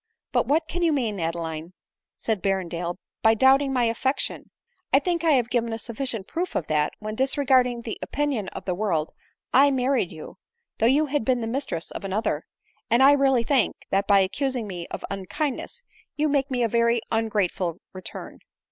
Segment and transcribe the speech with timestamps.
[0.33, 1.73] "But what can you mean, Adeline,"
[2.17, 4.49] said Berrendale, "by doubting my affection?
[4.91, 8.73] I think I gave a sufficient proof of that, when, disregarding the opinion of the
[8.73, 9.11] world,
[9.53, 10.39] I married you,
[10.79, 12.45] though you had been the mistress of another;
[12.89, 15.83] and I really think, that by accusing me of unkindness,
[16.15, 18.39] you make me a very ungrateful return."